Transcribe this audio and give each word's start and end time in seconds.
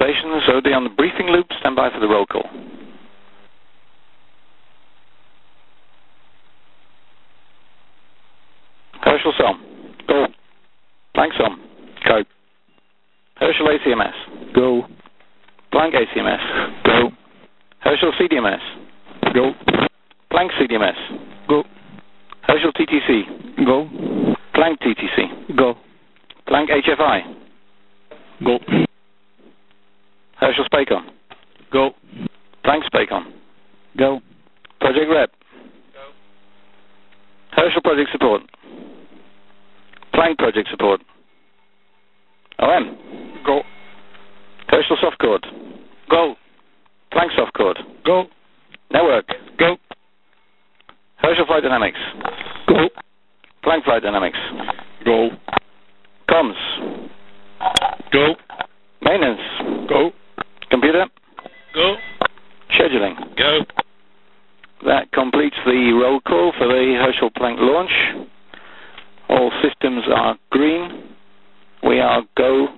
stations. 0.00 0.42
OD 0.48 0.72
on 0.72 0.84
the 0.84 0.90
briefing 0.90 1.26
loop. 1.26 1.46
Stand 1.60 1.76
by 1.76 1.90
for 1.90 2.00
the 2.00 2.08
roll 2.08 2.24
call. 2.24 2.48
Herschel 9.02 9.32
SOM. 9.36 9.62
Go. 10.08 10.26
Planck 11.14 11.36
SOM. 11.36 11.60
Go. 12.06 12.22
Herschel 13.36 13.66
ACMS. 13.66 14.54
Go. 14.54 14.84
Planck 15.72 15.94
ACMS. 15.94 16.84
Go. 16.84 17.10
Herschel 17.80 18.12
CDMS. 18.20 18.60
Go. 19.34 19.52
Planck 20.32 20.50
CDMS. 20.60 20.96
Go. 21.48 21.64
Herschel 22.42 22.72
TTC. 22.72 23.64
Go. 23.66 23.88
Planck 24.54 24.78
TTC. 24.80 25.56
Go. 25.56 25.74
Planck 26.48 26.68
HFI. 26.70 27.34
Go. 28.44 28.58
Herschel 30.50 30.64
Spacon. 30.64 31.04
Go. 31.70 31.90
Planck 32.64 32.84
Spacon. 32.86 33.32
Go. 33.96 34.20
Project 34.80 35.06
Rep. 35.08 35.30
Go. 35.92 36.00
Herschel 37.52 37.80
Project 37.82 38.10
Support. 38.10 38.42
Planck 40.12 40.38
Project 40.38 40.68
Support. 40.72 41.02
OM. 42.58 42.98
Go. 43.46 43.62
Herschel 44.66 44.96
Softcord. 44.96 45.46
Go. 46.10 46.34
Planck 47.12 47.30
Softcord. 47.38 47.76
Go. 48.04 48.24
Network. 48.90 49.26
Go. 49.56 49.76
Herschel 51.18 51.46
Flight 51.46 51.62
Dynamics. 51.62 51.98
Go. 52.66 52.88
Planck 53.62 53.84
Flight 53.84 54.02
Dynamics. 54.02 54.38
Go. 55.04 55.30
Comms. 56.28 56.54
Go. 58.10 58.34
Maintenance. 59.00 59.40
Go. 59.88 60.10
Computer. 60.70 61.06
Go. 61.74 61.96
Scheduling. 62.72 63.36
Go. 63.36 63.60
That 64.86 65.12
completes 65.12 65.56
the 65.66 65.92
roll 65.92 66.20
call 66.20 66.52
for 66.56 66.66
the 66.66 66.94
Herschel 67.04 67.30
Planck 67.30 67.58
launch. 67.58 67.90
All 69.28 69.52
systems 69.62 70.04
are 70.12 70.38
green. 70.50 71.14
We 71.82 72.00
are 72.00 72.22
go. 72.36 72.68